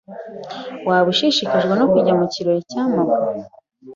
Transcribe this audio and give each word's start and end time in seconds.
Waba 0.87 1.07
ushishikajwe 1.13 1.73
no 1.79 1.85
kujya 1.91 2.13
mu 2.19 2.25
kirori 2.33 2.61
cya 2.71 2.83
mabwa? 2.93 3.17